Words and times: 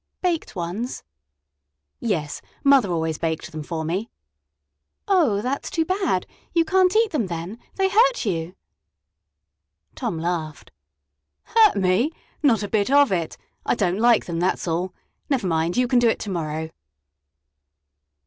"Baked 0.23 0.55
ones?" 0.55 1.03
"Yes; 1.99 2.41
mother 2.63 2.89
always 2.91 3.19
baked 3.19 3.51
them 3.51 3.61
for 3.61 3.85
me."' 3.85 4.09
"Oh, 5.07 5.43
that's 5.43 5.69
too 5.69 5.85
bad; 5.85 6.25
you 6.55 6.65
can't 6.65 6.95
eat 6.95 7.11
them, 7.11 7.27
then, 7.27 7.59
they 7.75 7.87
hurt 7.87 8.25
you!" 8.25 8.55
Tom 9.93 10.17
laughed. 10.17 10.71
"Hurt 11.43 11.75
me? 11.75 12.09
Not 12.41 12.63
a 12.63 12.67
bit 12.67 12.89
of 12.89 13.11
it! 13.11 13.37
I 13.63 13.75
don't 13.75 13.99
like 13.99 14.25
them, 14.25 14.39
that's 14.39 14.67
all. 14.67 14.91
Never 15.29 15.45
mind; 15.45 15.77
you 15.77 15.87
can 15.87 15.99
do 15.99 16.09
it 16.09 16.17
to 16.21 16.31
morrow." 16.31 16.71